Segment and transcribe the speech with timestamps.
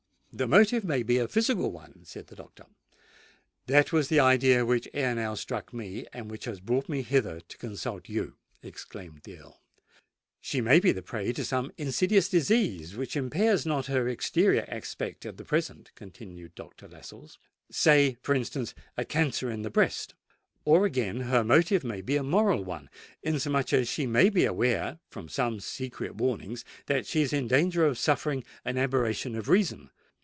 [0.33, 2.65] "The motive may be a physical one," said the doctor.
[3.65, 7.41] "That was the idea which ere now struck me, and which has brought me hither
[7.41, 9.61] to consult you!" exclaimed the Earl.
[10.39, 15.25] "She may be the prey to some insidious disease which impairs not her exterior aspect
[15.25, 17.37] at present," continued Doctor Lascelles;
[17.69, 20.13] "say, for instance, a cancer in the breast.
[20.63, 22.89] Or again, her motive may be a moral one;
[23.21, 27.85] inasmuch as she may be aware, from some secret warnings, that she is in danger
[27.85, 29.89] of suffering an aberration of reason."